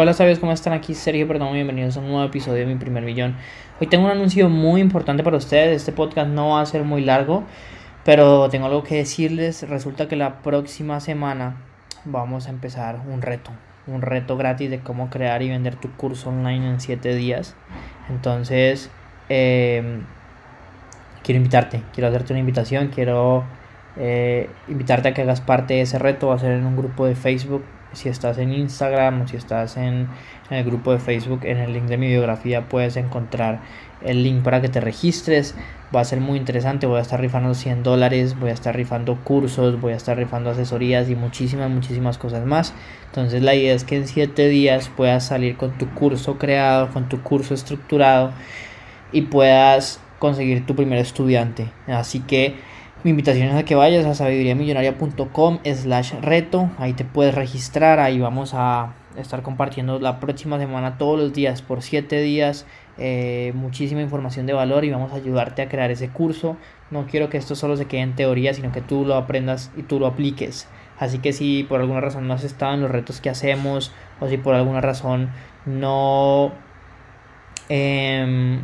[0.00, 0.74] Hola sabios, ¿cómo están?
[0.74, 3.34] Aquí Sergio Perdón, bienvenidos a un nuevo episodio de Mi Primer Millón.
[3.80, 7.04] Hoy tengo un anuncio muy importante para ustedes, este podcast no va a ser muy
[7.04, 7.42] largo,
[8.04, 9.68] pero tengo algo que decirles.
[9.68, 11.56] Resulta que la próxima semana
[12.04, 13.50] vamos a empezar un reto,
[13.88, 17.56] un reto gratis de cómo crear y vender tu curso online en 7 días.
[18.08, 18.92] Entonces,
[19.28, 20.00] eh,
[21.24, 23.42] quiero invitarte, quiero hacerte una invitación, quiero
[23.96, 27.06] eh, invitarte a que hagas parte de ese reto, va a ser en un grupo
[27.06, 30.08] de Facebook si estás en Instagram o si estás en,
[30.50, 33.60] el grupo de Facebook, en el link de mi biografía puedes encontrar
[34.02, 35.54] el link para que te registres.
[35.94, 36.86] Va a ser muy interesante.
[36.86, 40.50] Voy a estar rifando 100 dólares, voy a estar rifando cursos, voy a estar rifando
[40.50, 42.74] asesorías y muchísimas, muchísimas cosas más.
[43.06, 47.08] Entonces la idea es que en 7 días puedas salir con tu curso creado, con
[47.08, 48.32] tu curso estructurado
[49.12, 51.68] y puedas conseguir tu primer estudiante.
[51.86, 52.54] Así que
[53.04, 56.68] mi invitación es a que vayas a sabiduriamillonaria.com slash reto.
[56.78, 58.00] Ahí te puedes registrar.
[58.00, 62.66] Ahí vamos a estar compartiendo la próxima semana todos los días por 7 días.
[62.98, 66.56] Eh, muchísima información de valor y vamos a ayudarte a crear ese curso.
[66.90, 69.82] No quiero que esto solo se quede en teoría, sino que tú lo aprendas y
[69.82, 70.68] tú lo apliques.
[70.98, 74.28] Así que si por alguna razón no has estado en los retos que hacemos o
[74.28, 75.30] si por alguna razón
[75.66, 76.50] no...
[77.68, 78.58] Eh,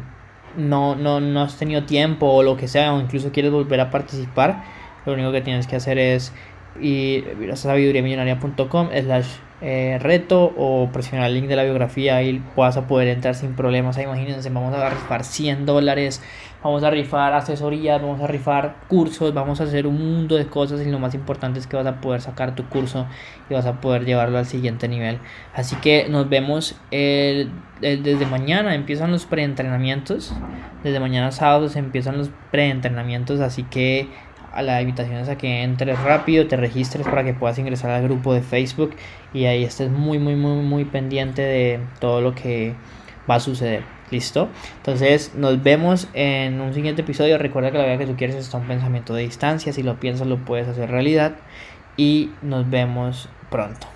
[0.56, 3.90] no, no, no has tenido tiempo o lo que sea, o incluso quieres volver a
[3.90, 4.64] participar,
[5.06, 6.32] lo único que tienes que hacer es
[6.76, 9.28] a sabiduriamillonaria.com slash
[9.66, 13.54] eh, reto o presionar el link de la biografía y vas a poder entrar sin
[13.54, 13.96] problemas.
[13.96, 16.20] Imagínense, vamos a rifar 100 dólares,
[16.62, 20.86] vamos a rifar asesorías, vamos a rifar cursos, vamos a hacer un mundo de cosas
[20.86, 23.06] y lo más importante es que vas a poder sacar tu curso
[23.48, 25.18] y vas a poder llevarlo al siguiente nivel.
[25.54, 30.34] Así que nos vemos desde mañana, empiezan los preentrenamientos,
[30.82, 34.08] desde mañana sábado se empiezan los preentrenamientos, así que
[34.54, 38.04] a la invitación es a que entres rápido, te registres para que puedas ingresar al
[38.04, 38.94] grupo de Facebook
[39.32, 42.74] y ahí estés muy, muy, muy, muy pendiente de todo lo que
[43.28, 43.82] va a suceder.
[44.10, 44.48] ¿Listo?
[44.76, 47.36] Entonces nos vemos en un siguiente episodio.
[47.38, 49.72] Recuerda que la vida que tú quieres está un pensamiento de distancia.
[49.72, 51.36] Si lo piensas lo puedes hacer realidad.
[51.96, 53.88] Y nos vemos pronto.